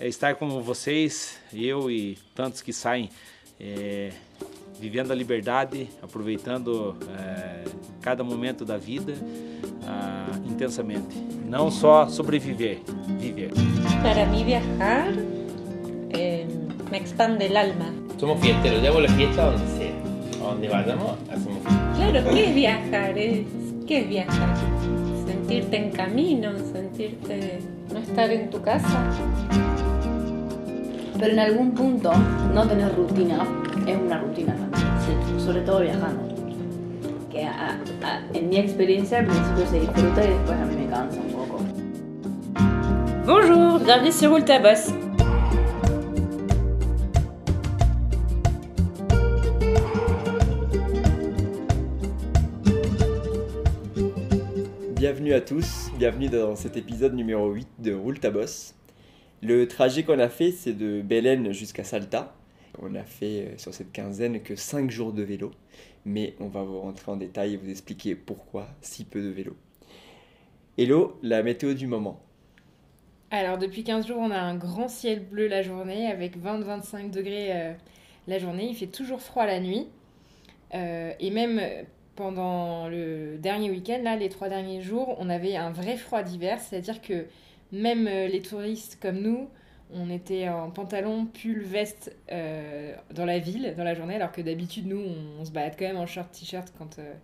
[0.00, 3.10] é estar com vocês, eu e tantos que saem
[3.60, 4.10] é,
[4.80, 7.64] vivendo a liberdade, aproveitando é,
[8.00, 9.12] cada momento da vida
[9.86, 11.18] ah, intensamente.
[11.46, 12.78] Não só sobreviver,
[13.18, 13.50] viver.
[14.02, 15.12] Para mí viajar
[16.14, 16.46] eh,
[16.90, 17.92] me expande el alma.
[18.18, 19.92] Somos fiesteros, llevo la fiesta a donde sea.
[20.40, 21.92] A donde vayamos, hacemos fiesta.
[21.96, 23.18] Claro, ¿qué es viajar?
[23.18, 23.46] Es,
[23.86, 24.56] ¿Qué es viajar?
[25.26, 27.60] Sentirte en camino, sentirte...
[27.92, 29.89] no estar en tu casa.
[31.20, 32.10] Pero en algún punto,
[32.54, 33.46] no tener rutina
[33.86, 36.34] es una rutina también, sobre todo viajando.
[37.30, 40.86] Que a- a- en mi experiencia al principio se disfruta y después a mí me
[40.90, 41.58] cansa un poco.
[43.26, 44.92] Bonjour, bienvenue sur Roule ta bosse.
[54.96, 58.74] Bienvenue à tous, bienvenue dans cet épisode numéro 8 de Roule ta bosse.
[59.42, 62.34] Le trajet qu'on a fait, c'est de Belen jusqu'à Salta.
[62.78, 65.50] On a fait euh, sur cette quinzaine que 5 jours de vélo,
[66.04, 69.56] mais on va vous rentrer en détail et vous expliquer pourquoi si peu de vélo.
[70.76, 72.20] Hello, la météo du moment.
[73.30, 77.48] Alors, depuis 15 jours, on a un grand ciel bleu la journée avec 20-25 degrés
[77.52, 77.72] euh,
[78.28, 78.66] la journée.
[78.68, 79.88] Il fait toujours froid la nuit.
[80.74, 81.62] Euh, et même
[82.14, 86.60] pendant le dernier week-end, là, les trois derniers jours, on avait un vrai froid d'hiver.
[86.60, 87.24] C'est-à-dire que
[87.72, 89.48] même euh, les touristes comme nous,
[89.92, 94.40] on était en pantalon, pull, veste euh, dans la ville, dans la journée, alors que
[94.40, 97.14] d'habitude, nous, on, on se balade quand même en short, t-shirt quand euh,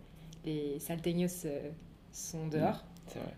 [0.45, 1.71] les salteños euh,
[2.13, 2.85] sont dehors.
[3.09, 3.35] C'est vrai.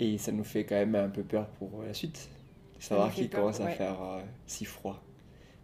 [0.00, 2.28] Et ça nous fait quand même un peu peur pour la suite.
[2.78, 3.74] Savoir qu'il commence à ouais.
[3.74, 3.96] faire
[4.46, 5.02] si froid.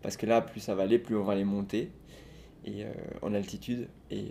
[0.00, 1.90] Parce que là, plus ça va aller, plus on va aller monter
[2.64, 2.84] et,
[3.20, 3.88] en altitude.
[4.10, 4.28] Et,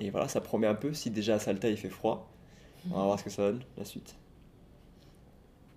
[0.00, 0.92] et voilà, ça promet un peu.
[0.92, 2.30] Si déjà à Salta il fait froid,
[2.90, 4.16] on va voir ce que ça donne la suite.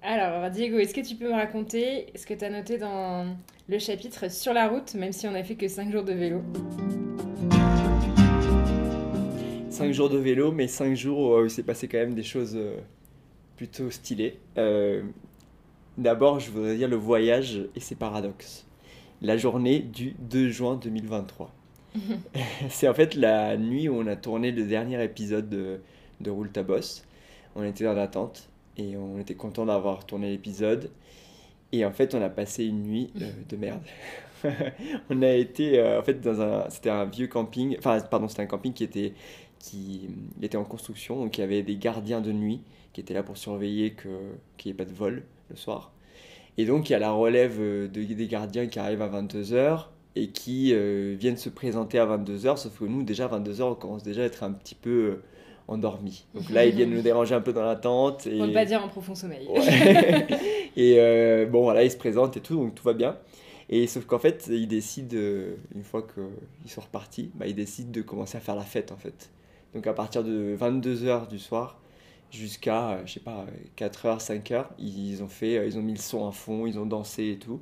[0.02, 3.36] Alors, Diego, est-ce que tu peux me raconter ce que tu as noté dans
[3.68, 6.42] le chapitre sur la route, même si on a fait que 5 jours de vélo?
[9.70, 12.56] 5 jours de vélo, mais 5 jours où il s'est passé quand même des choses
[12.56, 12.78] euh,
[13.56, 14.40] plutôt stylées.
[14.58, 15.04] Euh,
[15.98, 18.66] D'abord, je voudrais dire le voyage et ses paradoxes.
[19.22, 21.54] La journée du 2 juin 2023.
[22.70, 25.80] C'est en fait la nuit où on a tourné le dernier épisode de,
[26.22, 27.04] de Roule ta bosse.
[27.56, 30.90] On était dans l'attente et on était content d'avoir tourné l'épisode.
[31.72, 33.82] Et en fait, on a passé une nuit euh, de merde.
[35.10, 38.42] on a été euh, en fait dans un c'était un vieux camping enfin pardon c'était
[38.42, 39.14] un camping qui était
[39.60, 40.10] qui
[40.42, 42.60] était en construction donc il y avait des gardiens de nuit
[42.92, 44.10] qui étaient là pour surveiller que
[44.58, 45.92] qu'il n'y ait pas de vol le soir
[46.58, 49.90] et donc il y a la relève euh, de, des gardiens qui arrivent à 22h
[50.16, 54.02] et qui viennent se présenter à 22h sauf que nous déjà à 22h on commence
[54.02, 55.20] déjà à être un petit peu
[55.72, 58.54] endormis donc là ils viennent nous déranger un peu dans la tente et Pour ne
[58.54, 59.48] pas dire en profond sommeil.
[59.48, 60.28] Ouais.
[60.76, 63.18] et euh, bon, voilà, ils se présentent et tout, donc tout va bien.
[63.70, 67.92] Et sauf qu'en fait, ils décident, euh, une fois qu'ils sont repartis, bah, ils décident
[67.92, 69.30] de commencer à faire la fête en fait.
[69.74, 71.80] Donc à partir de 22h du soir
[72.32, 73.46] jusqu'à, euh, je sais pas,
[73.78, 77.32] 4h, 5h, ils ont fait, ils ont mis le son à fond, ils ont dansé
[77.32, 77.62] et tout.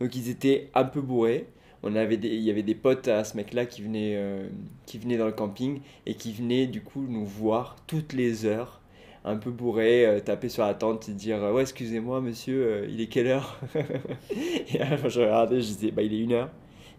[0.00, 1.48] Donc ils étaient un peu bourrés.
[1.82, 4.48] On avait des, il y avait des potes à ce mec-là qui venaient, euh,
[4.86, 8.78] qui venaient dans le camping et qui venaient du coup nous voir toutes les heures
[9.24, 12.86] un peu bourré, euh, taper sur la tente et dire euh, Ouais, excusez-moi, monsieur, euh,
[12.88, 13.60] il est quelle heure
[14.30, 16.50] Et là, je regardais, je disais Bah, il est une heure,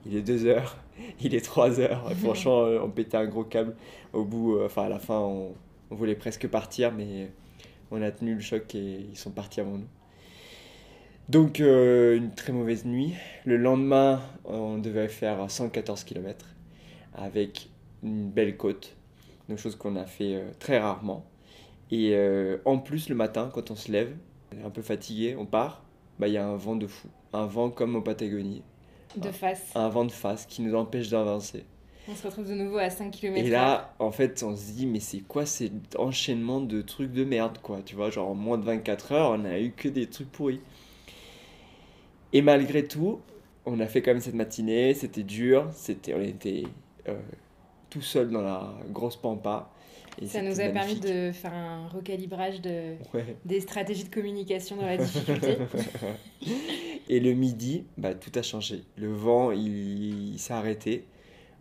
[0.05, 0.77] il est deux heures,
[1.21, 2.05] il est trois heures.
[2.11, 3.75] Et franchement, on pétait un gros câble.
[4.13, 5.53] Au bout, enfin, à la fin, on,
[5.91, 7.29] on voulait presque partir, mais
[7.91, 9.87] on a tenu le choc et ils sont partis avant nous.
[11.29, 13.13] Donc, euh, une très mauvaise nuit.
[13.45, 16.43] Le lendemain, on devait faire 114 km
[17.13, 17.69] avec
[18.01, 18.95] une belle côte,
[19.47, 21.23] donc chose qu'on a fait euh, très rarement.
[21.91, 24.15] Et euh, en plus, le matin, quand on se lève,
[24.51, 25.83] on est un peu fatigué, on part,
[26.17, 27.09] bah, il y a un vent de fou.
[27.31, 28.63] Un vent comme en Patagonie.
[29.15, 29.71] De face.
[29.75, 31.63] Un vent de face qui nous empêche d'avancer.
[32.07, 33.37] On se retrouve de nouveau à 5 km.
[33.37, 37.23] Et là, en fait, on se dit, mais c'est quoi cet enchaînement de trucs de
[37.23, 40.07] merde, quoi Tu vois, genre en moins de 24 heures, on n'a eu que des
[40.07, 40.61] trucs pourris.
[42.33, 43.19] Et malgré tout,
[43.65, 46.63] on a fait quand même cette matinée, c'était dur, c'était, on était
[47.07, 47.15] euh,
[47.89, 49.69] tout seul dans la grosse pampa.
[50.21, 53.35] et Ça nous a permis de faire un recalibrage de, Ouais.
[53.45, 55.57] des stratégies de communication dans la difficulté.
[57.09, 58.83] Et le midi, bah, tout a changé.
[58.95, 61.05] Le vent, il, il s'est arrêté.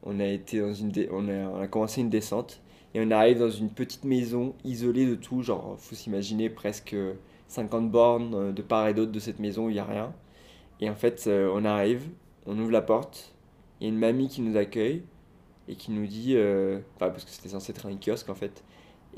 [0.02, 2.60] On a, été dans une dé- on, a, on a commencé une descente
[2.94, 5.42] et on arrive dans une petite maison isolée de tout.
[5.42, 6.94] Genre, faut s'imaginer presque
[7.48, 10.12] 50 bornes euh, de part et d'autre de cette maison où il n'y a rien.
[10.80, 12.08] Et en fait, euh, on arrive,
[12.46, 13.34] on ouvre la porte,
[13.80, 15.02] il y a une mamie qui nous accueille
[15.68, 18.64] et qui nous dit, euh, enfin, parce que c'était censé être un kiosque en fait,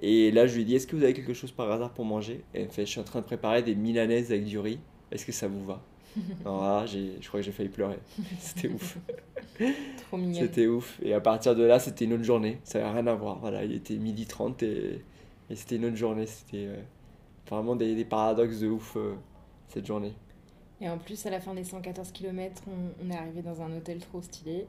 [0.02, 2.44] Et là, je lui dit Est-ce que vous avez quelque chose par hasard pour manger?
[2.54, 4.80] Et elle me fait Je suis en train de préparer des milanaises avec du riz.
[5.12, 5.82] Est-ce que ça vous va?
[6.44, 7.98] Alors là, j'ai- je crois que j'ai failli pleurer.
[8.40, 8.98] C'était ouf.
[9.96, 10.40] Trop mignon.
[10.40, 10.98] C'était ouf.
[11.02, 12.60] Et à partir de là, c'était une autre journée.
[12.64, 13.38] Ça n'avait rien à voir.
[13.40, 15.04] Voilà, il était midi 30 et,
[15.50, 16.26] et c'était une autre journée.
[16.26, 16.76] C'était euh,
[17.48, 19.14] vraiment des, des paradoxes de ouf euh,
[19.68, 20.14] cette journée.
[20.80, 23.76] Et en plus, à la fin des 114 km, on, on est arrivé dans un
[23.76, 24.66] hôtel trop stylé,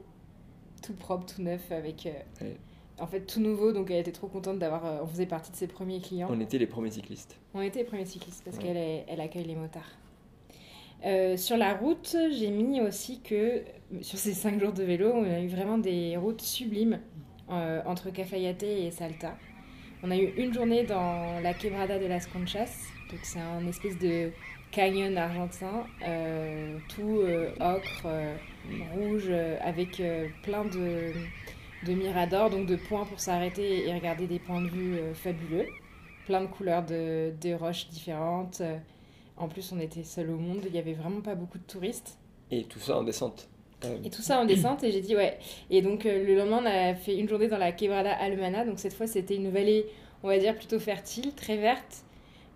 [0.82, 2.06] tout propre, tout neuf, avec.
[2.06, 2.10] euh,
[2.44, 2.56] Ouais.
[2.98, 4.84] En fait, tout nouveau, donc elle était trop contente d'avoir.
[4.84, 6.28] euh, on faisait partie de ses premiers clients.
[6.30, 7.36] On était les premiers cyclistes.
[7.54, 8.62] On était les premiers cyclistes parce Ouais.
[8.64, 9.90] qu'elle elle accueille les motards.
[11.04, 13.62] Euh, sur la route, j'ai mis aussi que
[14.02, 17.00] sur ces 5 jours de vélo, on a eu vraiment des routes sublimes
[17.48, 19.36] entre Cafayate et Salta.
[20.02, 22.70] On a eu une journée dans la Quebrada de las Conchas,
[23.10, 24.30] donc c'est un espèce de
[24.72, 28.34] canyon argentin, euh, tout euh, ocre, euh,
[28.94, 29.30] rouge,
[29.60, 30.02] avec
[30.42, 31.12] plein de,
[31.86, 35.66] de miradors, donc de points pour s'arrêter et regarder des points de vue fabuleux
[36.24, 38.62] plein de couleurs de, de roches différentes.
[39.36, 42.16] En plus, on était seul au monde, il y avait vraiment pas beaucoup de touristes.
[42.52, 43.48] Et tout ça en descente.
[44.04, 45.36] Et tout ça en descente, et j'ai dit ouais.
[45.68, 48.94] Et donc le lendemain, on a fait une journée dans la Quebrada Alemana, donc cette
[48.94, 49.86] fois c'était une vallée,
[50.22, 52.04] on va dire, plutôt fertile, très verte.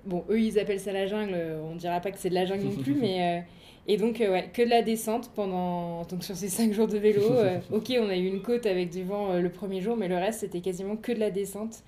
[0.06, 1.36] Bon, eux ils appellent ça la jungle,
[1.70, 3.38] on dira pas que c'est de la jungle non plus, mais.
[3.38, 3.42] euh,
[3.88, 6.02] et donc, euh, ouais, que de la descente pendant.
[6.04, 7.22] Donc, sur ces 5 jours de vélo.
[7.22, 10.08] euh, ok, on a eu une côte avec du vent euh, le premier jour, mais
[10.08, 11.82] le reste, c'était quasiment que de la descente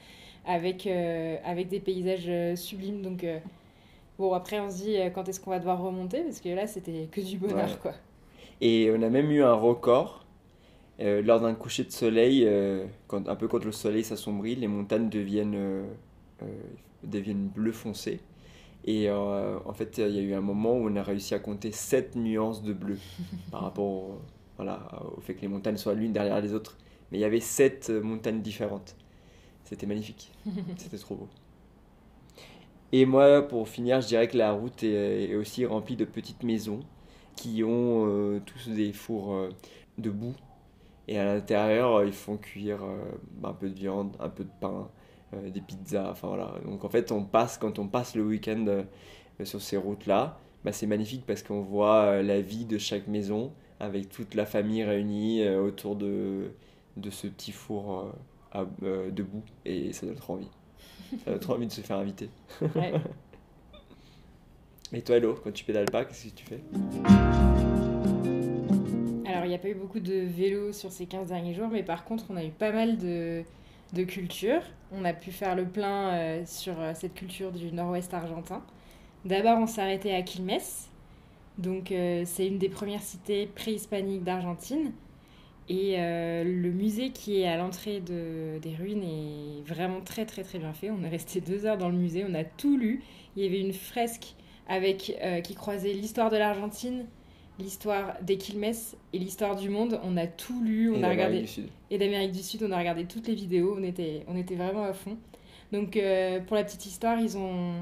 [0.46, 3.02] avec, euh, avec des paysages euh, sublimes.
[3.02, 3.38] Donc, euh,
[4.18, 6.66] bon, après, on se dit euh, quand est-ce qu'on va devoir remonter Parce que là,
[6.68, 7.76] c'était que du bonheur, Ouais.
[7.82, 7.94] quoi.
[8.60, 10.24] Et on a même eu un record.
[11.00, 14.66] euh, lors d'un coucher de soleil, euh, quand, un peu quand le soleil s'assombrit, les
[14.68, 15.84] montagnes deviennent, euh,
[16.42, 16.46] euh,
[17.04, 18.20] deviennent bleu foncé.
[18.84, 21.38] Et euh, en fait, il y a eu un moment où on a réussi à
[21.40, 22.98] compter 7 nuances de bleu
[23.50, 24.22] par rapport au,
[24.56, 26.78] voilà, au fait que les montagnes soient l'une derrière les autres.
[27.10, 28.96] Mais il y avait 7 montagnes différentes.
[29.64, 30.32] C'était magnifique.
[30.76, 31.28] C'était trop beau.
[32.92, 36.42] Et moi, pour finir, je dirais que la route est, est aussi remplie de petites
[36.42, 36.80] maisons
[37.36, 39.50] qui ont euh, tous des fours euh,
[39.98, 40.34] de boue.
[41.08, 43.12] Et à l'intérieur, euh, ils font cuire euh,
[43.44, 44.84] un peu de viande, un peu de pain, euh,
[45.32, 46.10] des pizzas.
[46.10, 46.54] Enfin voilà.
[46.64, 48.82] Donc en fait, on passe, quand on passe le week-end euh,
[49.44, 53.52] sur ces routes-là, bah, c'est magnifique parce qu'on voit euh, la vie de chaque maison
[53.80, 56.50] avec toute la famille réunie euh, autour de,
[56.96, 58.12] de ce petit four euh,
[58.52, 59.42] à- euh, de boue.
[59.64, 60.48] Et ça donne trop envie.
[61.24, 62.28] Ça donne trop envie de se faire inviter.
[62.74, 62.92] Ouais.
[64.92, 66.60] Et toi, Hello, quand tu pédales pas, qu'est-ce que tu fais?
[69.26, 71.82] Alors, il n'y a pas eu beaucoup de vélos sur ces 15 derniers jours, mais
[71.82, 73.42] par contre, on a eu pas mal de,
[73.92, 74.62] de culture.
[74.92, 78.62] On a pu faire le plein euh, sur euh, cette culture du nord-ouest argentin.
[79.24, 80.58] D'abord, on s'est arrêté à Quilmes.
[81.58, 84.92] Donc, euh, c'est une des premières cités préhispaniques d'Argentine.
[85.70, 90.58] Et le musée qui est à l'entrée de, des ruines est vraiment très très très
[90.58, 90.88] bien fait.
[90.88, 93.02] On est resté deux heures dans le musée, on a tout lu.
[93.36, 94.34] Il y avait une fresque
[94.66, 95.14] avec,
[95.44, 97.04] qui croisait l'histoire de l'Argentine,
[97.58, 98.64] l'histoire des Quilmes
[99.12, 100.00] et l'histoire du monde.
[100.04, 101.68] On a tout lu, on Et a regardé du Sud.
[101.90, 104.84] et d'Amérique du Sud, on a regardé toutes les vidéos, on était, on était vraiment
[104.84, 105.16] à fond.
[105.72, 107.72] Donc euh, pour la petite histoire, ils ont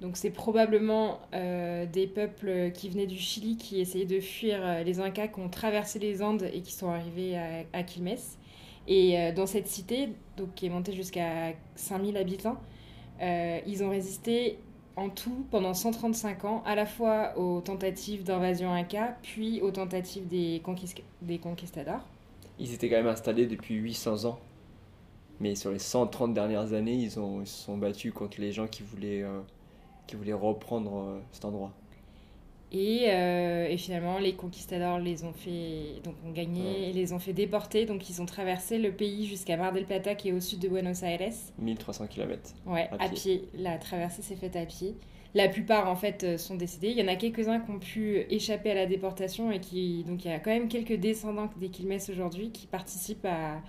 [0.00, 4.82] donc c'est probablement euh, des peuples qui venaient du Chili qui essayaient de fuir euh,
[4.84, 8.14] les Incas, qui ont traversé les Andes et qui sont arrivés à, à Quilmes.
[8.86, 12.58] Et euh, dans cette cité, donc qui est montée jusqu'à 5000 habitants,
[13.20, 14.58] ils ont résisté
[14.98, 20.26] en tout pendant 135 ans, à la fois aux tentatives d'invasion Inca, puis aux tentatives
[20.26, 20.60] des,
[21.22, 22.00] des conquistadors.
[22.58, 24.40] Ils étaient quand même installés depuis 800 ans.
[25.40, 28.66] Mais sur les 130 dernières années, ils, ont, ils se sont battus contre les gens
[28.66, 29.40] qui voulaient, euh,
[30.08, 31.72] qui voulaient reprendre euh, cet endroit.
[32.70, 36.90] Et, euh, et finalement, les conquistadors les ont fait, donc ont gagné, Ouais.
[36.90, 37.86] et les ont fait déporter.
[37.86, 40.68] Donc ils ont traversé le pays jusqu'à Mar del Plata, qui est au sud de
[40.68, 41.32] Buenos Aires.
[41.58, 42.54] 1300 km.
[42.66, 43.48] Ouais, À à pied.
[43.54, 44.96] La traversée s'est faite à pied.
[45.34, 46.90] La plupart, en fait, euh, sont décédés.
[46.90, 50.04] Il y en a quelques-uns qui ont pu échapper à la déportation et qui...
[50.04, 53.62] Donc il y a quand même quelques descendants des Quilmes aujourd'hui qui participent à,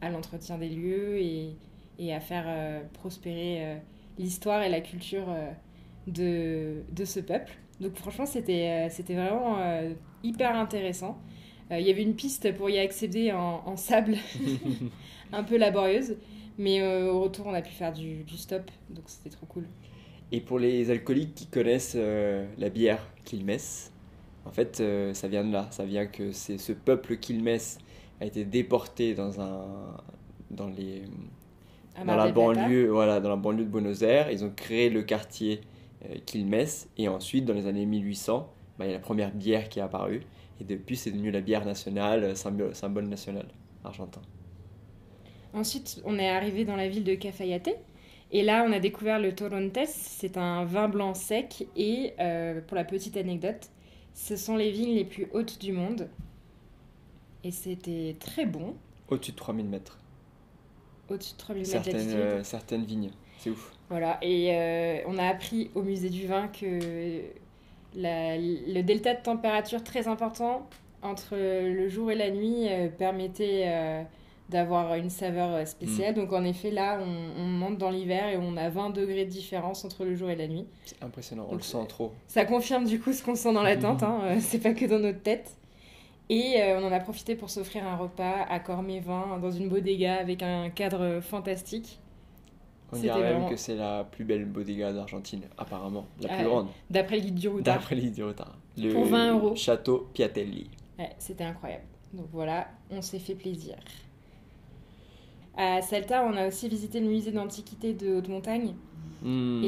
[0.00, 1.56] à l'entretien des lieux et,
[1.98, 3.76] et à faire euh, prospérer euh,
[4.18, 5.26] l'histoire et la culture
[6.06, 7.52] de, de ce peuple.
[7.82, 11.18] Donc franchement, c'était euh, c'était vraiment euh, hyper intéressant.
[11.70, 14.16] Euh, Il y avait une piste pour y accéder en, en sable,
[15.32, 16.16] un peu laborieuse.
[16.58, 19.64] Mais au retour, on a pu faire du, du stop, donc c'était trop cool.
[20.30, 23.56] Et pour les alcooliques qui connaissent euh, la bière Quilmes,
[24.44, 25.68] en fait, euh, ça vient de là.
[25.70, 27.58] Ça vient que c'est ce peuple Quilmes
[28.20, 29.66] a été déporté dans un
[30.50, 31.02] dans les
[32.06, 34.30] dans la banlieue voilà dans la banlieue de Buenos Aires.
[34.30, 35.60] Ils ont créé le quartier
[36.04, 36.66] euh, Quilmes
[36.98, 39.82] et ensuite dans les années 1800, bah, il y a la première bière qui est
[39.82, 40.22] apparue
[40.60, 43.46] et depuis c'est devenu la bière nationale, euh, symbole, symbole national
[43.84, 44.22] argentin.
[45.54, 47.68] Ensuite, on est arrivé dans la ville de Cafayate.
[48.30, 49.78] Et là, on a découvert le Torontes.
[49.86, 51.66] C'est un vin blanc sec.
[51.76, 53.68] Et euh, pour la petite anecdote,
[54.14, 56.08] ce sont les vignes les plus hautes du monde.
[57.44, 58.76] Et c'était très bon.
[59.08, 59.98] Au-dessus de 3000 mètres.
[61.10, 63.10] Au-dessus de 3000 mètres Certaines, euh, certaines vignes.
[63.38, 63.72] C'est ouf.
[63.92, 67.20] Voilà, et euh, on a appris au musée du vin que
[67.94, 70.66] la- le delta de température très important
[71.02, 74.02] entre le jour et la nuit euh, permettait euh,
[74.48, 76.14] d'avoir une saveur spéciale.
[76.14, 79.30] Donc en effet, là, on, on monte dans l'hiver et on a 20 degrés de
[79.30, 80.64] différence entre le jour et la nuit.
[80.86, 81.44] C'est impressionnant.
[81.48, 82.12] On Donc, le sent trop.
[82.28, 84.98] Ça confirme du coup ce qu'on sent dans la tente, hein, c'est pas que dans
[85.00, 85.56] notre tête.
[86.30, 90.42] Et on en a profité pour s'offrir un repas à Cormévin dans une bodega avec
[90.42, 91.98] un cadre fantastique.
[92.92, 96.06] On dirait même vraiment- que c'est la plus belle bodega d'Argentine, apparemment.
[96.20, 96.68] La plus grande.
[96.90, 97.74] D'après le guide du routard.
[97.76, 98.56] D'après du retard.
[98.78, 99.56] Le Pour 20 euros.
[99.56, 100.68] Château Piatelli.
[100.98, 101.84] Ouais, c'était incroyable.
[102.12, 103.76] Donc voilà, on s'est fait plaisir.
[105.56, 108.74] À Salta, on a aussi visité le musée d'antiquité de haute montagne.
[109.22, 109.60] Mmh,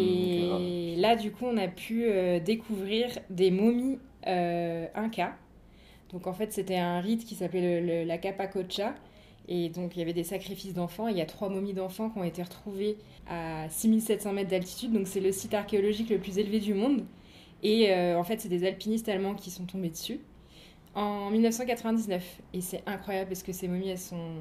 [0.49, 0.61] grave.
[0.63, 5.35] et là, du coup, on a pu euh, découvrir des momies euh, incas.
[6.13, 8.95] Donc en fait, c'était un rite qui s'appelait le- le- la Capacocha.
[9.49, 11.09] Et donc, il y avait des sacrifices d'enfants.
[11.09, 12.97] Il y a trois momies d'enfants qui ont été retrouvées
[13.29, 14.93] à 6700 mètres d'altitude.
[14.93, 17.05] Donc, c'est le site archéologique le plus élevé du monde.
[17.63, 20.21] Et euh, en fait, c'est des alpinistes allemands qui sont tombés dessus
[20.95, 22.41] en 1999.
[22.53, 24.37] Et c'est incroyable parce que ces momies, elles sont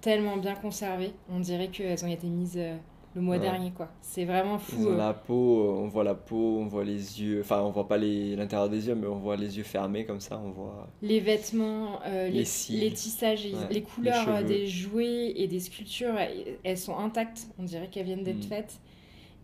[0.00, 1.12] tellement bien conservées.
[1.30, 2.76] On dirait qu'elles ont été mises euh,
[3.14, 3.40] le mois Ouais.
[3.42, 3.88] dernier, quoi.
[4.00, 4.86] C'est vraiment Ils fou.
[4.88, 4.96] ont euh.
[4.96, 7.40] la peau, euh, on voit la peau, on voit les yeux.
[7.40, 10.40] Enfin, on voit pas l'intérieur des yeux, mais on voit les yeux fermés comme ça.
[10.44, 10.88] On voit.
[11.02, 12.80] Les vêtements, euh, les, Les cils.
[12.80, 16.14] les tissages, Ouais, les couleurs des jouets et des sculptures,
[16.62, 17.48] elles- sont intactes.
[17.58, 18.48] On dirait qu'elles viennent d'être Mm.
[18.48, 18.78] faites.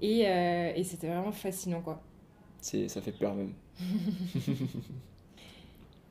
[0.00, 2.00] Et, euh, et c'était vraiment fascinant, quoi.
[2.60, 3.52] C'est, ça fait peur même.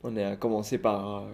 [0.06, 1.28] on a commencé par euh,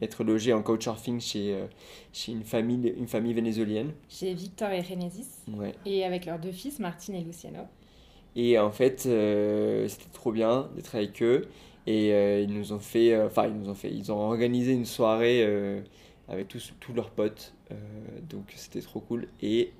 [0.00, 1.66] être logé en couchsurfing chez, euh,
[2.12, 3.92] chez une famille, une famille vénézuélienne.
[4.08, 5.42] Chez Victor et Genesis.
[5.52, 5.74] Ouais.
[5.86, 7.62] Et avec leurs deux fils, Martine et Luciano.
[8.36, 11.48] Et en fait, euh, c'était trop bien d'être avec eux.
[11.86, 14.72] Et euh, ils nous ont fait, euh, enfin, ils nous ont fait, ils ont organisé
[14.72, 15.42] une soirée
[16.28, 17.54] avec tous, tous leurs potes.
[18.28, 19.26] Donc c'était trop cool.
[19.42, 19.72] Et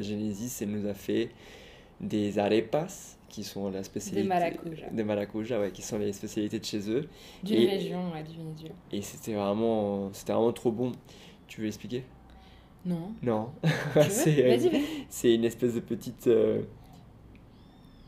[0.00, 1.30] Genesis, elle nous a fait
[2.00, 4.22] des arepas, qui sont la spécialité.
[4.92, 7.08] Des maracuja, ouais, qui sont les spécialités de chez eux.
[7.42, 8.74] D'une Et- région ouais, du Venezuela.
[8.92, 10.92] Et c'était vraiment, c'était vraiment trop bon.
[11.48, 12.04] Tu veux expliquer?
[12.86, 13.12] Non.
[13.22, 13.48] Non.
[14.08, 14.78] C'est, euh.
[15.08, 16.26] C'est une espèce de petite.
[16.28, 16.62] euh,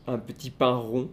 [0.07, 1.09] un petit pain rond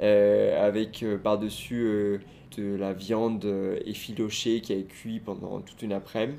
[0.00, 2.20] euh, avec par-dessus
[2.56, 3.44] de la viande
[3.84, 6.38] effilochée qui a cuit pendant toute une après-midi.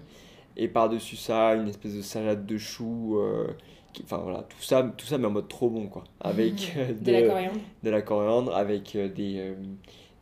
[0.55, 3.19] Et par-dessus ça, une espèce de salade de choux.
[3.99, 6.03] Euh, Enfin voilà, tout ça, tout ça, mais en mode trop bon quoi.
[6.19, 7.59] Avec euh, De la coriandre.
[7.83, 9.55] de la coriandre, avec euh, des, euh,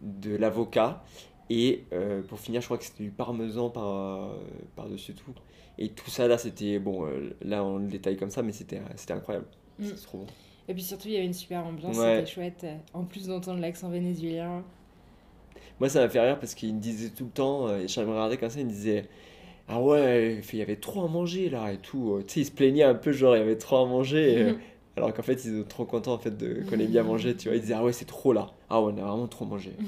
[0.02, 1.04] de l'avocat.
[1.52, 4.34] Et euh, pour finir, je crois que c'était du parmesan par, euh,
[4.76, 5.32] par-dessus tout.
[5.78, 6.78] Et tout ça là, c'était.
[6.80, 9.48] Bon, euh, là on le détaille comme ça, mais c'était, c'était incroyable.
[9.80, 9.86] Mm.
[9.86, 10.26] C'était trop bon.
[10.68, 12.18] Et puis surtout, il y avait une super ambiance, Ouais.
[12.18, 12.64] c'était chouette.
[12.64, 14.64] euh, En plus d'entendre l'accent vénézuélien.
[15.80, 18.00] Moi, ça m'a fait rire parce qu'il me disait tout le temps, euh, et je
[18.02, 19.06] me regardais comme ça, il me disait
[19.70, 22.14] Ah ouais, il y avait trop à manger là et tout.
[22.16, 24.38] Euh, Tu sais, il se plaignait un peu, genre il y avait trop à manger.
[24.44, 24.54] euh,
[24.98, 27.48] alors qu'en fait, ils étaient trop contents en fait, de, qu'on ait bien mangé, tu
[27.50, 27.56] vois.
[27.56, 28.52] Ils disaient Ah ouais, c'est trop là.
[28.70, 29.72] Ah ouais, on a vraiment trop mangé.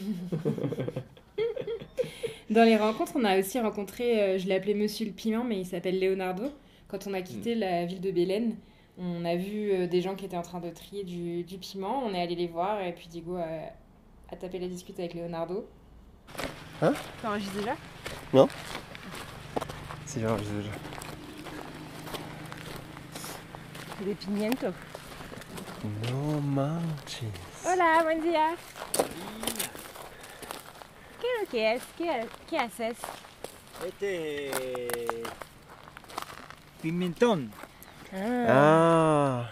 [2.50, 5.60] Dans les rencontres, on a aussi rencontré, euh, je l'ai appelé Monsieur le Piment, mais
[5.60, 6.44] il s'appelle Leonardo.
[6.90, 8.56] Quand on a quitté la ville de Bélène,
[8.98, 12.04] on a vu euh, des gens qui étaient en train de trier du, du piment.
[12.06, 13.46] On est allé les voir et puis Diego a,
[14.34, 15.66] a tapé la dispute avec Leonardo.
[16.82, 16.94] Hein?
[17.22, 17.76] T'enregistres déjà?
[18.34, 18.38] C'est
[20.14, 20.22] Des
[24.26, 24.76] pimientos.
[26.10, 27.30] No manches.
[27.66, 28.58] Hola, buen día.
[31.22, 31.84] ¿Qué es lo que es?
[31.98, 32.98] ¿Qué, qué haces?
[33.88, 34.52] Este
[36.82, 37.54] pimentón.
[38.14, 39.50] Ah,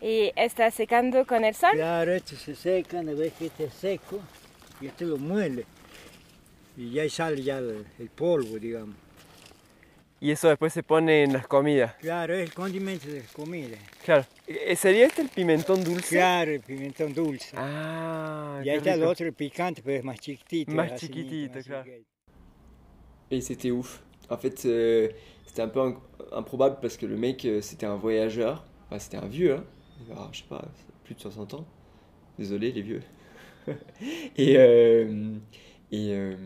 [0.00, 1.72] ¿Y está secando con el sol?
[1.74, 4.20] Claro, este se seca, una vez que esté seco,
[4.80, 5.66] y este lo muele.
[6.74, 8.96] Y ya sale ya el, el polvo, digamos.
[10.20, 11.94] Y eso después se pone en las comidas.
[12.00, 13.76] Claro, es el condimento de la comida.
[14.04, 14.24] Claro.
[14.76, 16.16] ¿Sería este el pimentón dulce?
[16.16, 17.50] Claro, el pimentón dulce.
[17.56, 20.72] Ah, y ahí está el otro, el picante, pero es más chiquitito.
[20.72, 21.84] Más chiquitito, más claro.
[21.84, 22.06] chiquito.
[23.30, 24.02] Et c'était ouf.
[24.30, 25.08] En fait, euh,
[25.46, 26.00] c'était un peu in-
[26.32, 28.64] improbable parce que le mec, euh, c'était un voyageur.
[28.86, 29.64] Enfin, c'était un vieux, hein.
[30.00, 30.64] Il va avoir, je sais pas,
[31.04, 31.66] plus de 60 ans.
[32.38, 33.02] Désolé, les vieux.
[34.36, 35.34] et, euh,
[35.92, 36.36] et, euh,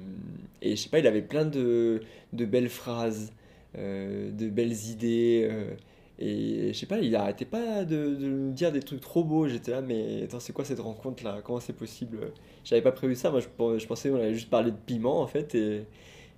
[0.60, 2.02] et je sais pas, il avait plein de,
[2.32, 3.32] de belles phrases,
[3.76, 5.48] de belles idées.
[5.50, 5.74] euh,
[6.18, 9.48] et je sais pas, il arrêtait pas de, de me dire des trucs trop beaux.
[9.48, 12.32] J'étais là, mais attends, c'est quoi cette rencontre là Comment c'est possible?
[12.64, 13.30] J'avais pas prévu ça.
[13.30, 15.54] Moi, je, pen- je pensais qu'on allait juste parler de piment en fait.
[15.54, 15.86] Et,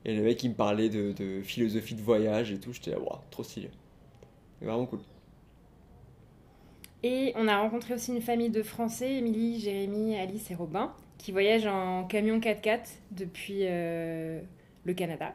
[0.07, 2.73] Et le mec, il me parlait de, philosophie de voyage et tout.
[2.73, 3.71] J'étais là, waouh, trop stylé.
[4.63, 5.01] Vraiment cool.
[7.03, 11.33] Et on a rencontré aussi une famille de Français, Émilie, Jérémy, Alice et Robin, qui
[11.33, 14.41] voyagent en camion 4x4 depuis euh,
[14.85, 15.35] le Canada.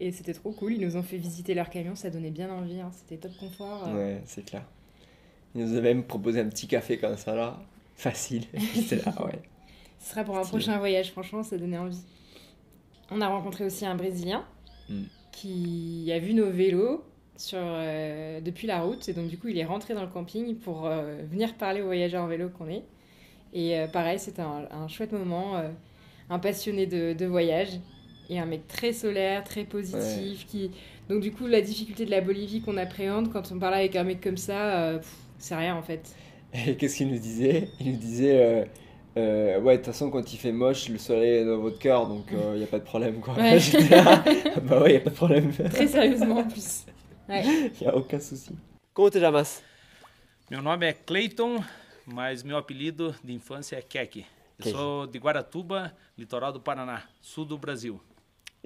[0.00, 2.80] Et c'était trop cool, ils nous ont fait visiter leur camion, ça donnait bien envie,
[2.80, 2.90] hein.
[2.92, 3.86] c'était top confort.
[3.88, 3.94] euh.
[4.16, 4.64] Ouais, c'est clair.
[5.54, 7.60] Il nous a même proposé un petit café comme ça là.
[7.96, 8.44] Facile.
[8.74, 9.40] J'étais là, ouais.
[10.00, 10.58] Ce sera pour un Stylé.
[10.58, 12.02] prochain voyage, franchement, ça donnait envie.
[13.10, 14.44] On a rencontré aussi un Brésilien
[14.90, 15.04] Mm.
[15.32, 17.02] qui a vu nos vélos
[17.36, 19.08] sur, euh, depuis la route.
[19.08, 21.86] Et donc, du coup, il est rentré dans le camping pour euh, venir parler aux
[21.86, 22.82] voyageurs en vélo qu'on est.
[23.54, 25.54] Et euh, pareil, c'était un, un chouette moment.
[26.28, 27.78] un passionné de, de voyage
[28.28, 30.46] et un mec très solaire, très positif.
[30.46, 30.70] Qui...
[31.08, 34.04] Donc, du coup, la difficulté de la Bolivie qu'on appréhende quand on parle avec un
[34.04, 34.98] mec comme ça, euh,
[35.38, 36.14] c'est rien en fait.
[36.66, 37.68] Et qu'est-ce qu'il nous disait?
[37.80, 38.64] Il nous disait euh,
[39.18, 42.06] euh, Ouais, de toute façon, quand il fait moche, le soleil est dans votre cœur,
[42.06, 43.34] donc il n'y a pas de problème quoi.
[43.34, 43.58] Ouais.
[43.90, 44.24] Là,
[44.62, 45.52] bah ouais, il n'y a pas de problème.
[45.70, 46.86] Très sérieusement en plus.
[47.28, 47.42] Ouais.
[47.44, 48.50] Il n'y a aucun souci.
[48.92, 49.62] Comment te llamas
[50.50, 51.56] Meu nome é Cleiton,
[52.06, 54.24] mas meu apelido de infância é Kek.
[54.58, 58.00] Eu sou de Guaratuba, litoral do Paraná, sul do Brasil.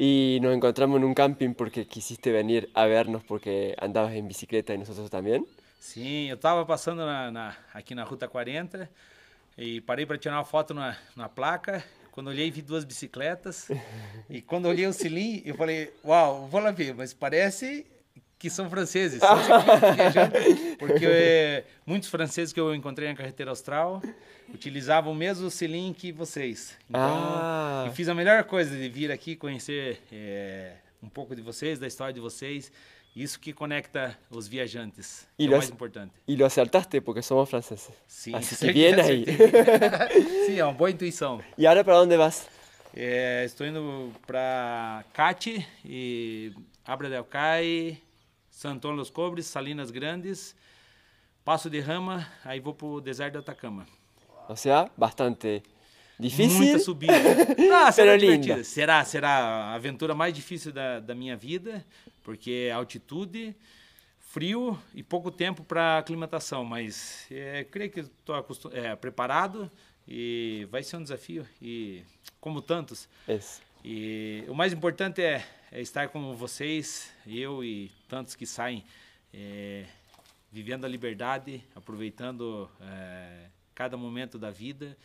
[0.00, 4.72] Y nos encontramos en un camping porque quisiste venir a vernos porque andabas en bicicleta
[4.72, 5.44] y nosotros también.
[5.80, 8.88] Sim, eu estava passando na, na- aqui na Ruta 40
[9.56, 11.84] e parei para tirar uma foto na, na placa.
[12.12, 13.68] Quando olhei, vi duas bicicletas.
[14.30, 17.84] e quando olhei o cilindro, eu falei: Uau, vou lá ver, mas parece
[18.38, 19.20] que são franceses.
[20.78, 24.00] Porque eh, muitos franceses que eu encontrei na carretera austral
[24.52, 26.76] utilizavam o mesmo cilindro que vocês.
[26.88, 27.84] Então, Ah.
[27.86, 31.86] eu fiz a melhor coisa de vir aqui conhecer eh, um pouco de vocês, da
[31.86, 32.70] história de vocês.
[33.16, 35.26] Isso que conecta os viajantes.
[35.38, 36.12] E que é o mais importante.
[36.28, 37.90] Y lo acertaste porque somos franceses.
[38.06, 40.08] Sim, Así que bien certeza.
[40.46, 41.40] Sim, é uma boa intuição.
[41.56, 42.46] ¿Y ahora para dónde vas?
[42.94, 46.52] É, estou indo para Cate e
[46.86, 47.98] Abra del Cai,
[48.58, 50.52] San Antônio dos Cobres, Salinas Grandes,
[51.44, 53.86] Passo de Rama, aí vou pro deserto do Atacama.
[54.48, 55.62] O sea, bastante
[56.18, 56.58] difícil.
[56.58, 57.12] Muita subida.
[57.72, 58.64] Ah, será divertida.
[58.64, 61.86] Será, será a aventura mais difícil da, da minha vida,
[62.24, 63.54] porque é altitude,
[64.18, 69.70] frio e pouco tempo para aclimatação, mas é, creio que estou é, preparado
[70.04, 72.02] e vai ser um desafio e
[72.40, 73.08] como tantos.
[73.28, 73.62] Es.
[73.84, 78.84] E o mais importante é, é estar com vocês, eu e tantos que saem
[79.32, 79.84] é,
[80.50, 84.96] vivendo a liberdade, aproveitando é, cada momento da vida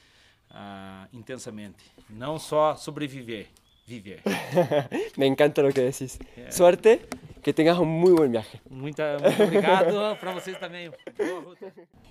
[0.50, 1.84] ah, intensamente.
[2.10, 3.48] Não só sobreviver,
[3.86, 4.22] viver.
[5.18, 6.20] Me encanta lo que decís.
[6.50, 7.02] Suerte,
[7.42, 8.62] que tengas un muy buen viaje.
[8.70, 10.90] Muita, muito obrigado para vocês também.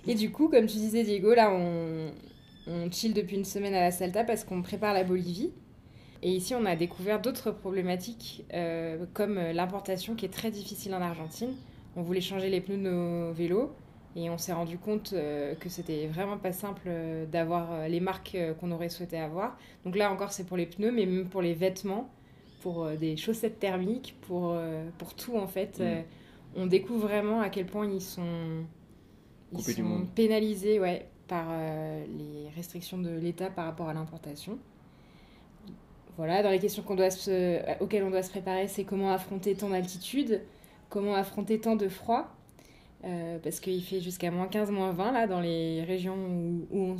[0.05, 2.11] Et du coup, comme tu disais, Diego, là, on,
[2.67, 5.51] on chill depuis une semaine à la Salta parce qu'on prépare la Bolivie.
[6.25, 10.95] Et ici, on a découvert d'autres problématiques, euh, comme euh, l'importation qui est très difficile
[10.95, 11.53] en Argentine.
[11.97, 13.73] On voulait changer les pneus de nos vélos
[14.15, 18.37] et on s'est rendu compte euh, que c'était vraiment pas simple euh, d'avoir les marques
[18.61, 19.57] qu'on aurait souhaité avoir.
[19.83, 22.09] Donc là encore, c'est pour les pneus, mais même pour les vêtements,
[22.61, 24.55] pour des chaussettes thermiques, pour,
[24.97, 25.81] pour tout en fait.
[25.81, 26.03] Mm.
[26.55, 28.63] On découvre vraiment à quel point ils sont,
[29.51, 34.57] ils sont pénalisés ouais, par les restrictions de l'État par rapport à l'importation.
[36.17, 40.41] Voilà, dans les questions se- auxquelles on doit se préparer, c'est comment affronter tant d'altitude,
[40.89, 42.35] comment affronter tant de froid,
[43.05, 46.15] euh, parce qu'il fait jusqu'à moins 15, moins 20 là, dans les régions
[46.71, 46.97] où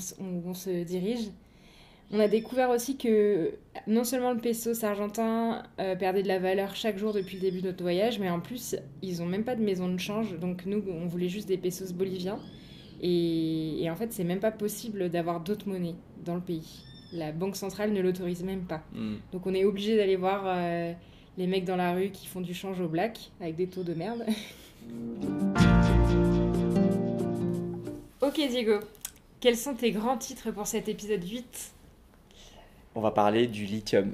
[0.48, 1.30] on se dirige.
[2.12, 3.54] On a découvert aussi que
[3.88, 7.62] non seulement le pesos argentin euh, perdait de la valeur chaque jour depuis le début
[7.62, 10.38] de notre voyage, mais en plus, ils n'ont même pas de maison de change.
[10.40, 12.40] Donc nous, on voulait juste des pesos boliviens.
[13.02, 15.96] Et, et en fait, c'est même pas possible d'avoir d'autres monnaies
[16.26, 16.86] dans le pays.
[17.14, 18.82] La banque centrale ne l'autorise même pas.
[18.94, 19.16] Mm.
[19.32, 20.94] Donc on est obligé d'aller voir euh,
[21.38, 23.94] les mecs dans la rue qui font du change au black avec des taux de
[23.94, 24.26] merde.
[28.22, 28.80] ok Diego,
[29.40, 31.72] quels sont tes grands titres pour cet épisode 8
[32.96, 34.14] On va parler du lithium.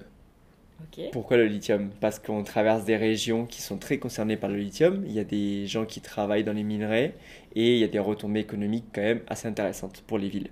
[1.12, 1.89] Pourquoi le lithium?
[1.99, 5.03] Parce qu'on traverse des régions qui sont très concernées par le lithium.
[5.05, 7.15] Il y a des gens qui travaillent dans les minerais
[7.55, 10.49] et il y a des retombées économiques quand même assez intéressantes pour les villes.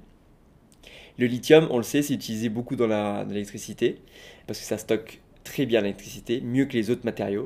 [1.18, 3.98] Le lithium, on le sait, c'est utilisé beaucoup dans l'électricité
[4.46, 7.46] parce que ça stocke très bien l'électricité, mieux que les autres matériaux.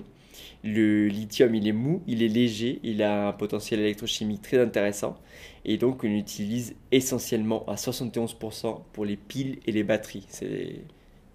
[0.64, 5.18] Le lithium, il est mou, il est léger, il a un potentiel électrochimique très intéressant
[5.64, 10.26] et donc on l'utilise essentiellement à 71% pour les piles et les batteries.
[10.28, 10.82] C'est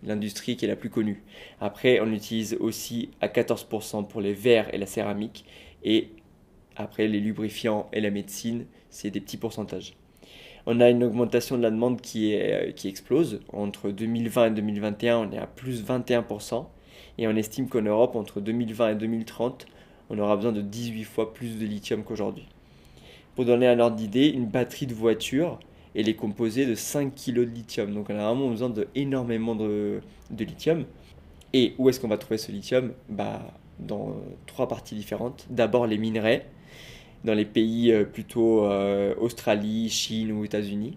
[0.03, 1.23] l'industrie qui est la plus connue.
[1.61, 5.45] Après, on l'utilise aussi à 14% pour les verres et la céramique.
[5.85, 6.11] Et
[6.77, 9.95] après, les lubrifiants et la médecine, c'est des petits pourcentages.
[10.69, 13.41] On a une augmentation de la demande qui, euh, explose.
[13.53, 16.67] Entre 2020 et 2021, on est à plus 21%.
[17.19, 19.67] Et on estime qu'en Europe, entre 2020 et 2030,
[20.11, 22.49] on aura besoin de 18 fois plus de lithium qu'aujourd'hui.
[23.37, 25.61] Pour donner un ordre d'idée, une batterie de voiture,
[25.95, 27.95] elle est composée de 5 kg de lithium.
[27.95, 30.01] Donc on a vraiment besoin d'énormément de,
[30.31, 30.85] de lithium.
[31.53, 32.93] Et où est-ce qu'on va trouver ce lithium?
[33.09, 33.41] Bah,
[33.79, 35.47] Dans trois parties différentes.
[35.49, 36.47] D'abord les minerais,
[37.27, 40.97] dans les pays euh, plutôt euh, Australie, Chine ou États-Unis.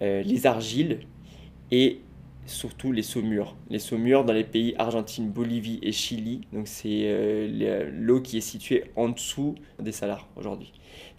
[0.00, 1.00] Euh, les argiles
[1.70, 2.00] et
[2.46, 3.54] surtout les saumures.
[3.68, 6.40] Les saumures dans les pays Argentine, Bolivie et Chili.
[6.52, 10.72] Donc c'est l'eau qui est située en dessous des salars aujourd'hui.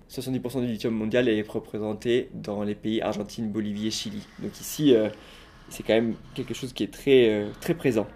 [0.10, 4.26] 70% du lithium mondial est représenté dans les pays Argentine, Bolivie et Chili.
[4.40, 4.96] Donc ici,
[5.70, 8.08] c'est quand même quelque chose qui est très, très présent.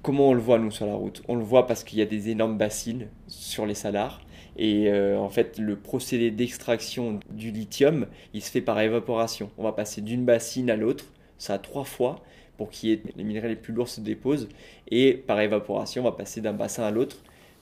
[0.00, 1.22] Comment on le voit nous sur la route?
[1.28, 4.22] On le voit parce qu'il y a des énormes bassines sur les salars
[4.58, 9.50] et euh, en fait, le procédé d'extraction du lithium, il se fait par évaporation.
[9.56, 11.04] On va passer d'une bassine à l'autre,
[11.38, 12.22] ça a trois fois
[12.56, 14.48] pour que les minerais les plus lourds se déposent.
[14.90, 17.18] Et par évaporation, on va passer d'un bassin à l'autre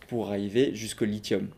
[0.08, 1.48] pour arriver jusqu'au lithium.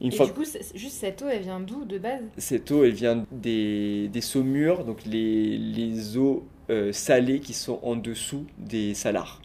[0.00, 0.44] et du coup,
[0.74, 2.24] juste cette eau, elle vient d'où de base?
[2.36, 7.78] Cette eau, elle vient des, des saumures, donc les, les eaux euh, salées qui sont
[7.84, 9.40] en dessous des salars.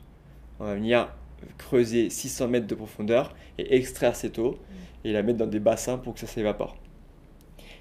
[0.60, 1.10] On va venir
[1.58, 4.58] creuser 600 mètres de profondeur et extraire cette eau
[5.04, 6.78] et la mettre dans des bassins pour que ça s'évapore.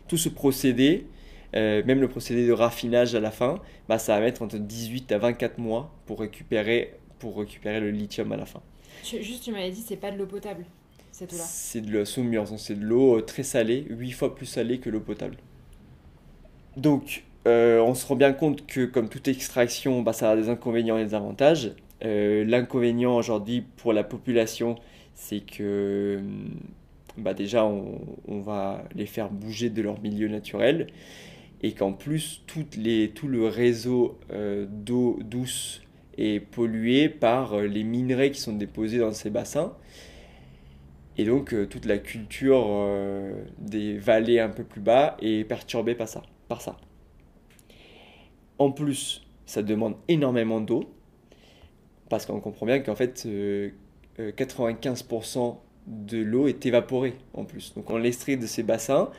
[0.07, 1.07] Tout ce procédé,
[1.55, 5.13] euh, même le procédé de raffinage à la fin, bah, ça va mettre entre 18
[5.13, 8.63] à 24 mois pour récupérer, pour récupérer le lithium à la fin.
[9.05, 10.65] Juste, tu m'avais dit, c'est pas de l'eau potable,
[11.13, 14.47] cette eau-là C'est de la saumure, c'est de l'eau euh, très salée, 8 fois plus
[14.47, 15.37] salée que l'eau potable.
[16.77, 20.49] Donc, euh, on se rend bien compte que, comme toute extraction, bah, ça a des
[20.49, 21.73] inconvénients et des avantages.
[22.01, 24.77] L'inconvénient aujourd'hui pour la population,
[25.15, 26.21] c'est que
[27.19, 30.87] bah déjà on, va les faire bouger de leur milieu naturel
[31.63, 32.65] et qu'en plus tout
[33.27, 35.83] le réseau euh, d'eau douce
[36.17, 39.73] est pollué par euh, les minerais qui sont déposés dans ces bassins.
[41.17, 42.69] Et donc euh, toute la culture
[43.59, 46.77] des vallées un peu plus bas est perturbée par ça.
[48.59, 50.85] En plus, ça demande énormément d'eau,
[52.09, 53.27] parce qu'on comprend bien qu'en fait,
[54.19, 55.57] 95%
[55.89, 57.75] de l'eau est évaporée en plus.
[57.75, 59.11] Donc on l'extrait de ces bassins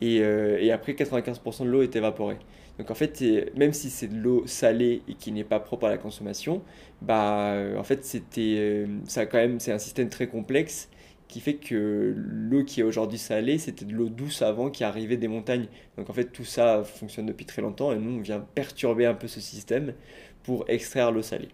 [0.00, 2.38] et, euh, et après 95% de l'eau est évaporée.
[2.78, 3.22] Donc en fait,
[3.54, 6.62] même si c'est de l'eau salée et qui n'est pas propre à la consommation,
[7.02, 10.88] bah euh, en fait c'était euh, ça quand même c'est un système très complexe
[11.28, 15.16] qui fait que l'eau qui est aujourd'hui salée, c'était de l'eau douce avant qui arrivait
[15.16, 15.66] des montagnes.
[15.96, 19.14] Donc en fait tout ça fonctionne depuis très longtemps et nous on vient perturber un
[19.14, 19.94] peu ce système
[20.42, 21.48] pour extraire l'eau salée.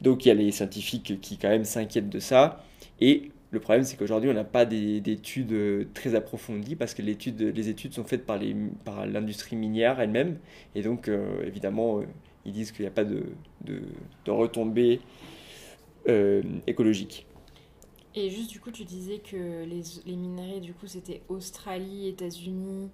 [0.00, 2.64] Donc il y a les scientifiques qui quand même s'inquiètent de ça
[3.00, 7.68] et le problème, c'est qu'aujourd'hui, on n'a pas d'études euh, très approfondies parce que les
[7.68, 8.38] études sont faites par
[9.06, 10.38] l'industrie minière elle-même.
[10.74, 12.06] Et donc, euh, évidemment, euh,
[12.44, 13.24] ils disent qu'il n'y a pas de,
[13.64, 15.00] de, retombées
[16.66, 17.26] écologiques.
[18.14, 22.90] Et juste, du coup, tu disais que les minerais, du coup, c'était Australie, États-Unis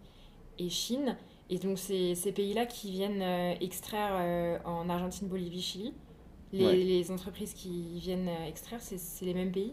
[0.59, 1.17] et Chine.
[1.51, 3.23] Et donc, c'est ces pays-là qui viennent
[3.61, 5.93] extraire en Argentine, Bolivie, Chili.
[6.53, 9.73] Les, les entreprises qui viennent extraire, c'est les mêmes pays?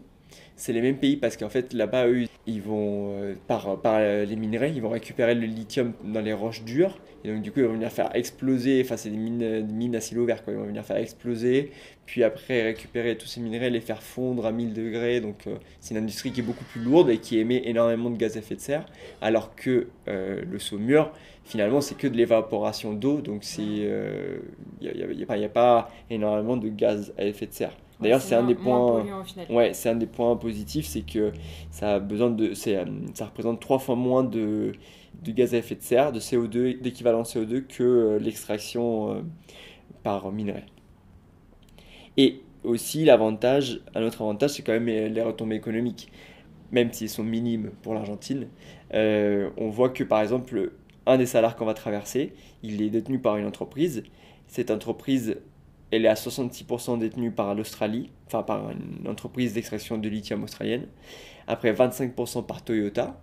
[0.56, 4.36] C'est les mêmes pays parce qu'en fait là-bas eux ils vont euh, par, par les
[4.36, 6.98] minerais ils vont récupérer le lithium dans les roches dures.
[7.22, 10.00] Et donc du coup ils vont venir faire exploser enfin c'est des mines, mines à
[10.00, 10.52] ciel ouvert quoi.
[10.54, 11.70] Ils vont venir faire exploser
[12.06, 15.20] puis après récupérer tous ces minerais les faire fondre à 1000 degrés.
[15.20, 18.16] Donc euh, c'est une industrie qui est beaucoup plus lourde et qui émet énormément de
[18.16, 18.86] gaz à effet de serre
[19.20, 21.12] alors que euh, le saumur
[21.44, 23.20] finalement c'est que de l'évaporation d'eau.
[23.20, 23.86] Donc il
[24.80, 29.04] n'y a, pas énormément de gaz à effet de serre D'ailleurs, c'est un des points.
[29.50, 31.32] Ouais, c'est un des points positifs, c'est que
[31.70, 32.84] ça a besoin de, euh,
[33.14, 34.72] ça représente trois fois moins de,
[35.22, 39.20] de, gaz à effet de serre, de CO2, d'équivalent CO2 que euh, l'extraction euh,
[40.02, 40.64] par minerai.
[42.16, 46.10] Et aussi l'avantage, un autre avantage, c'est quand même les retombées économiques,
[46.72, 48.48] même s'ils sont minimes pour l'Argentine.
[48.92, 50.72] on voit que par exemple,
[51.06, 52.32] un des salaires qu'on va traverser,
[52.62, 54.04] il est détenu par une entreprise.
[54.46, 55.36] Cette entreprise
[55.90, 60.86] elle est à 66% détenue par l'Australie, enfin par une entreprise d'extraction de lithium australienne.
[61.46, 63.20] Après 25% par Toyota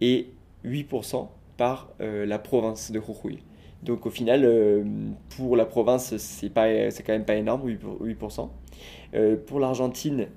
[0.00, 0.30] et
[0.64, 3.42] 8% par euh, la province de Jujuy.
[3.82, 4.84] Donc au final, euh,
[5.36, 8.48] pour la province, c'est quand même pas énorme, 8%.
[9.14, 10.28] Euh, pour l'Argentine,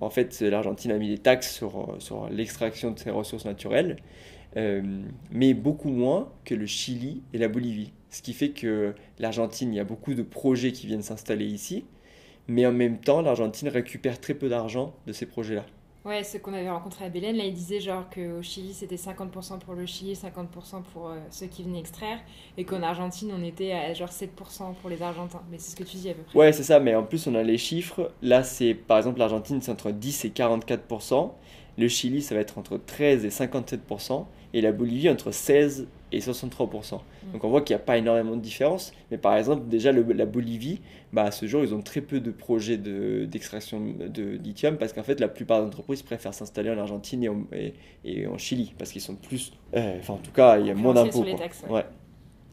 [0.00, 3.96] en fait, l'Argentine a mis des taxes sur, sur l'extraction de ses ressources naturelles,
[5.30, 7.92] mais beaucoup moins que le Chili et la Bolivie.
[8.10, 11.84] Ce qui fait que l'Argentine, il y a beaucoup de projets qui viennent s'installer ici,
[12.48, 15.64] mais en même temps, l'Argentine récupère très peu d'argent de ces projets-là.
[16.06, 19.58] Ouais, ceux qu'on avait rencontrés à Bélène, là, ils disaient genre qu'au Chili, c'était 50%
[19.58, 22.20] pour le Chili, 50% pour euh, ceux qui venaient extraire,
[22.56, 24.28] et qu'en Argentine, on était à genre 7%
[24.80, 25.42] pour les Argentins.
[25.50, 26.38] Mais c'est ce que tu dis à peu près.
[26.38, 28.12] Ouais, c'est ça, mais en plus, on a les chiffres.
[28.22, 31.32] Là, c'est par exemple l'Argentine, c'est entre 10 et 44%.
[31.76, 34.26] Le Chili, ça va être entre 13 et 57%.
[34.54, 37.00] Et la Bolivie, entre 16 et 63%.
[37.32, 38.92] Donc on voit qu'il n'y a pas énormément de différence.
[39.10, 40.80] Mais par exemple, déjà, le- la Bolivie,
[41.12, 44.92] bah, à ce jour, ils ont très peu de projets de- d'extraction de, lithium parce
[44.92, 48.38] qu'en fait, la plupart des entreprises préfèrent s'installer en Argentine et en, et- et en
[48.38, 49.52] Chili parce qu'ils sont plus.
[49.74, 51.24] euh, Enfin, en tout cas, il y a moins d'impôts.
[51.68, 51.72] ouais.
[51.72, 51.84] Ouais.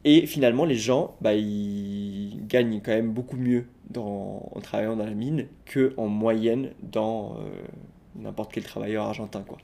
[0.05, 5.05] Et finalement, les gens, bah, ils gagnent quand même beaucoup mieux dans, en travaillant dans
[5.05, 7.61] la mine qu'en moyenne dans euh,
[8.15, 9.43] n'importe quel travailleur argentin.
[9.47, 9.59] Quoi.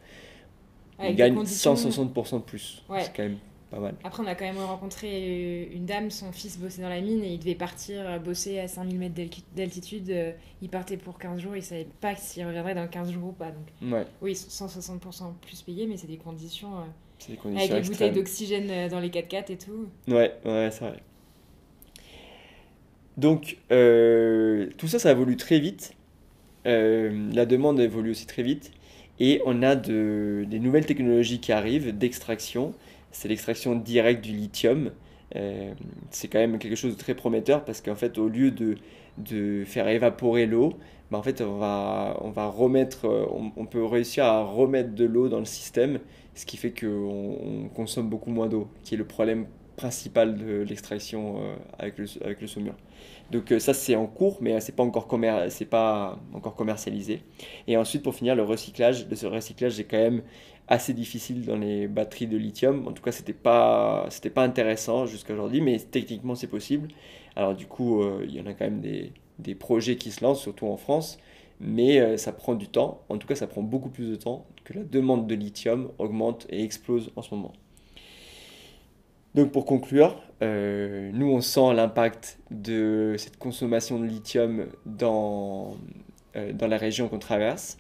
[0.98, 2.84] Avec ils gagnent conditions- 160% de plus.
[2.90, 3.02] Ouais.
[3.02, 3.38] C'est quand même
[3.70, 3.96] pas mal.
[4.04, 7.34] Après, on a quand même rencontré une dame, son fils bossait dans la mine et
[7.34, 10.10] il devait partir euh, bosser à 5000 mètres d'alti- d'altitude.
[10.10, 13.32] Euh, Il partait pour 15 jours, il savait pas s'il reviendrait dans 15 jours ou
[13.32, 13.52] pas.
[13.52, 16.70] Donc, Ouais, oui, 160% plus payé, mais c'est des conditions.
[16.80, 16.82] euh,
[17.28, 19.88] des avec les bouteilles d'oxygène euh, dans les 4x4 et tout.
[20.08, 21.00] Ouais, ouais, c'est vrai.
[23.18, 25.94] Donc, euh, tout ça, ça évolue très vite.
[26.66, 28.72] Euh, la demande évolue aussi très vite.
[29.20, 32.74] Et on a de, des nouvelles technologies qui arrivent d'extraction.
[33.12, 34.92] C'est l'extraction directe du lithium.
[35.36, 35.74] Euh,
[36.10, 38.76] c'est quand même quelque chose de très prometteur parce qu'en fait, au lieu de,
[39.18, 40.74] de faire évaporer l'eau,
[41.12, 45.06] bah, en fait, on va, on va remettre, euh, on, peut réussir à remettre de
[45.06, 46.00] l'eau dans le système,
[46.36, 50.62] ce qui fait qu'on on consomme beaucoup moins d'eau, qui est le problème principal de
[50.62, 52.74] l'extraction euh, avec, le, avec le saumur.
[53.32, 54.84] Donc ça c'est en cours, mais c'est pas
[55.70, 57.22] pas encore commercialisé.
[57.68, 60.24] Et ensuite pour finir le recyclage, le recyclage est quand même
[60.70, 62.88] assez difficile dans les batteries de lithium.
[62.88, 66.90] En tout cas c'était pas pas intéressant jusqu'à aujourd'hui, mais techniquement c'est possible.
[67.36, 70.24] Alors du coup euh, il y en a quand même des, des projets qui se
[70.24, 71.18] lancent, surtout en France,
[71.60, 73.02] mais euh, ça prend du temps.
[73.10, 76.46] En tout cas ça prend beaucoup plus de temps que la demande de lithium augmente
[76.50, 77.54] et explose en ce moment.
[79.34, 85.78] Donc pour conclure, euh, nous on sent l'impact de cette consommation de lithium dans,
[86.54, 87.78] dans la région qu'on traverse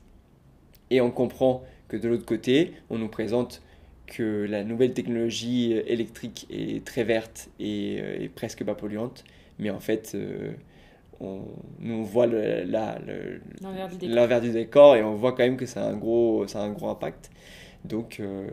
[0.90, 3.62] et on comprend que de l'autre côté, on nous présente
[4.08, 9.24] que la nouvelle technologie électrique est très verte et, euh, et presque pas polluante,
[9.60, 10.54] mais en fait, euh,
[11.20, 11.42] on,
[11.80, 12.64] nous on voit le-
[13.62, 14.16] L'envers du décor.
[14.16, 16.64] l'envers du décor et on voit quand même que ça a un gros, ça a
[16.64, 17.30] un gros impact.
[17.86, 18.50] Donc, euh,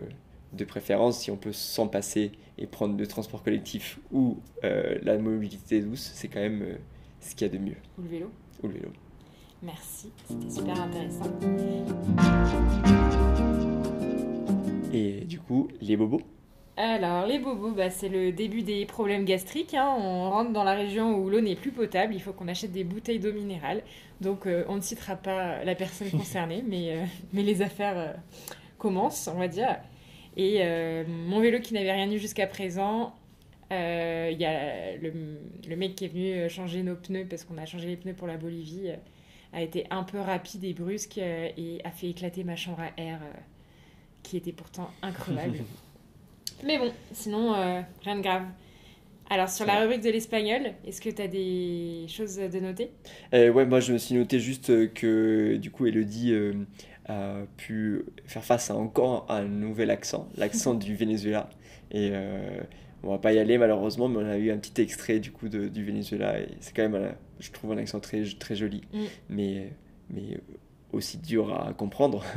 [0.53, 5.17] de préférence, si on peut s'en passer et prendre le transport collectif ou euh, la
[5.19, 6.65] mobilité douce, c'est quand même
[7.21, 7.77] ce qu'il y a de mieux.
[7.99, 8.31] Ou le vélo.
[8.63, 8.89] Ou le vélo.
[9.63, 11.31] Merci, c'était super intéressant.
[14.93, 16.21] Et du coup, les bobos.
[16.79, 19.73] Alors, les bobos, bah, c'est le début des problèmes gastriques.
[19.75, 19.95] hein.
[19.99, 22.15] On rentre dans la région où l'eau n'est plus potable.
[22.15, 23.83] Il faut qu'on achète des bouteilles d'eau minérale.
[24.21, 28.13] Donc, euh, on ne citera pas la personne concernée, mais, euh, mais les affaires euh,
[28.79, 29.79] commencent, on va dire.
[30.37, 30.61] Et
[31.09, 33.15] mon vélo qui n'avait rien eu jusqu'à présent,
[33.71, 37.65] il y a le, le mec qui est venu changer nos pneus parce qu'on a
[37.65, 38.91] changé les pneus pour la Bolivie,
[39.55, 43.21] a été un peu rapide et brusque et a fait éclater ma chambre à air
[44.27, 45.59] qui était pourtant increvable.
[46.65, 48.43] Mais bon, sinon, euh, rien de grave.
[49.29, 52.91] Alors, sur la rubrique de l'espagnol, est-ce que tu as des choses de noter?
[53.35, 56.53] Euh, ouais, moi je me suis noté juste euh, que du coup Elodie euh,
[57.07, 61.51] a pu faire face à encore un nouvel accent, l'accent du Venezuela.
[61.91, 62.61] Et euh,
[63.03, 65.49] on va pas y aller malheureusement, mais on a eu un petit extrait du coup
[65.49, 69.05] de- du Venezuela et c'est quand même, je trouve, un accent très, très joli, Mm.
[69.29, 69.73] mais,
[70.09, 70.39] mais
[70.93, 72.25] aussi dur à comprendre.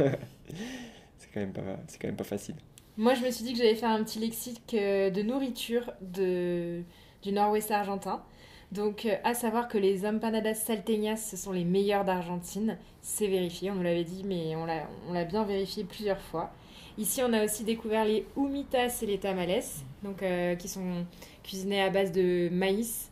[1.33, 2.55] c'est quand même pas, facile.
[2.97, 6.83] Moi, je me suis dit que j'allais faire un petit lexique euh, de nourriture du
[7.31, 8.23] nord-ouest argentin.
[8.71, 12.77] Donc, euh, à savoir que les empanadas salteñas, ce sont les meilleurs d'Argentine.
[13.01, 14.65] C'est vérifié, on nous l'avait dit, mais on
[15.13, 16.51] l'a bien vérifié plusieurs fois.
[16.97, 19.63] Ici, on a aussi découvert les humitas et les tamales,
[20.03, 21.05] donc, euh, qui sont
[21.43, 23.11] cuisinés à base de maïs.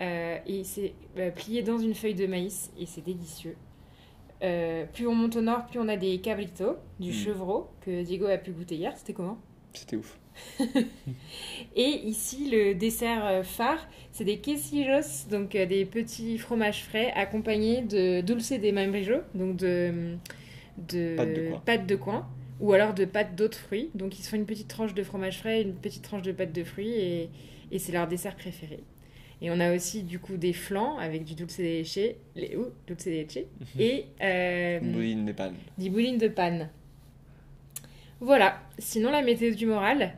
[0.00, 0.94] et c'est
[1.34, 3.56] plié dans une feuille de maïs, et c'est délicieux.
[4.42, 7.12] Euh, plus on monte au nord, plus on a des cabritos, du Mm.
[7.12, 8.92] chevreau, que Diego a pu goûter hier.
[8.96, 9.38] C'était comment?
[9.72, 10.18] C'était ouf.
[11.76, 17.12] Et ici, le dessert euh, phare, c'est des quesillos, donc euh, des petits fromages frais
[17.16, 20.14] accompagnés de dulce de membrillo, donc de,
[20.88, 21.62] de Pâte de coin.
[21.66, 22.28] pâte de coin,
[22.60, 23.90] ou alors de pâte d'autres fruits.
[23.94, 26.52] Donc ils se font une petite tranche de fromage frais, une petite tranche de pâte
[26.52, 27.30] de fruits, et,
[27.72, 28.80] et c'est leur dessert préféré.
[29.42, 31.98] Et on a aussi du coup des flancs avec du dulce de leche,
[32.36, 33.38] les, ouh, dulce de leche,
[33.78, 35.58] et euh, Boudin de panne.
[35.78, 36.70] du bouline de panne.
[38.20, 40.12] Voilà, sinon la météo du moral,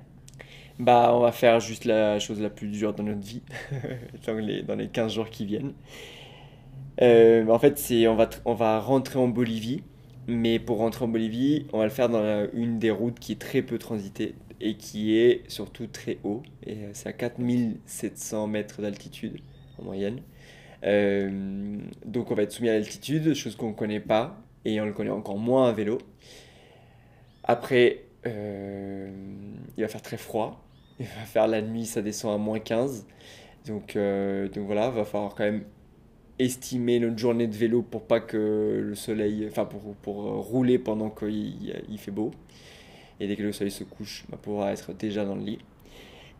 [0.78, 3.42] Bah, on va faire juste la chose la plus dure dans notre vie,
[4.26, 5.72] dans les, dans les 15 jours qui viennent.
[7.02, 9.82] Euh, en fait, c'est, on, va, on va rentrer en Bolivie,
[10.28, 13.32] Mais pour rentrer en Bolivie, on va le faire dans la- une des routes qui
[13.32, 16.42] est très peu transitée et qui est surtout très haut.
[16.64, 19.40] Et euh, c'est à 4700 mètres d'altitude
[19.78, 20.20] en moyenne.
[20.84, 24.86] Euh, donc on va être soumis à l'altitude, chose qu'on ne connaît pas et on
[24.86, 25.98] le connaît encore moins à vélo.
[27.44, 29.10] Après, euh,
[29.76, 30.64] il va faire très froid.
[30.98, 33.06] Il va faire la nuit, ça descend à moins 15.
[33.66, 35.64] Donc, euh, donc voilà, va falloir quand même
[36.38, 41.74] estimer notre journée de vélo pour pas que le soleil, enfin pour, rouler pendant qu'il
[41.88, 42.30] il fait beau.
[43.20, 45.58] Et dès que le soleil se couche, on va pouvoir être déjà dans le lit.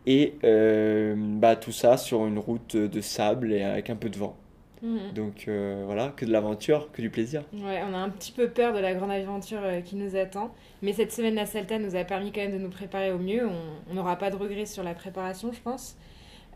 [0.07, 4.17] Et euh, bah, tout ça sur une route de sable et avec un peu de
[4.17, 4.35] vent.
[4.81, 5.13] Mhm.
[5.13, 7.43] Donc euh, voilà, que de l'aventure, que du plaisir.
[7.53, 10.53] Ouais, on a un petit peu peur de la grande aventure euh, qui nous attend.
[10.81, 13.47] Mais cette semaine, la Salta nous a permis quand même de nous préparer au mieux.
[13.89, 15.97] On n'aura pas de regrets sur la préparation, je pense.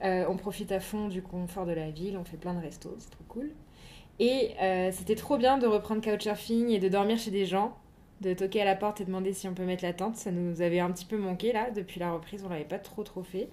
[0.03, 2.95] Euh, on profite à fond du confort de la ville, on fait plein de restos,
[2.97, 3.51] c'est trop cool.
[4.19, 4.51] Et
[4.93, 7.77] c'était trop bien de reprendre Couchsurfing et de dormir chez des gens,
[8.21, 10.15] de toquer à la porte et demander si on peut mettre la tente.
[10.15, 13.03] Ça nous avait un petit peu manqué là, depuis la reprise, on l'avait pas trop
[13.03, 13.49] trop fait.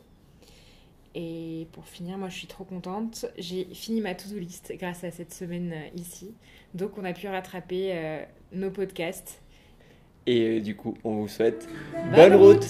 [1.15, 3.27] Et pour finir, moi je suis trop contente.
[3.37, 6.35] J'ai fini ma to-do list grâce à cette semaine euh, ici.
[6.75, 9.43] Donc on a pu rattraper euh, nos podcasts.
[10.27, 11.69] Et euh, du coup, on vous souhaite
[12.15, 12.67] Bonne bonne route